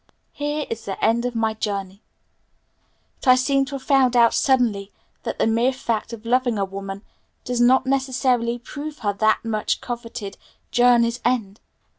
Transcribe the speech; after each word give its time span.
'Here 0.33 0.65
is 0.67 0.85
the 0.85 0.97
end 1.05 1.25
of 1.25 1.35
my 1.35 1.53
journey,' 1.53 2.01
but 3.19 3.27
I 3.29 3.35
seem 3.35 3.65
to 3.65 3.75
have 3.75 3.83
found 3.83 4.15
out 4.15 4.33
suddenly 4.33 4.91
that 5.21 5.37
the 5.37 5.45
mere 5.45 5.71
fact 5.71 6.11
of 6.11 6.25
loving 6.25 6.57
a 6.57 6.65
woman 6.65 7.03
does 7.43 7.61
not 7.61 7.85
necessarily 7.85 8.57
prove 8.57 8.97
her 9.05 9.13
that 9.13 9.45
much 9.45 9.79
coveted 9.79 10.39
'journey's 10.71 11.19
end.' 11.23 11.59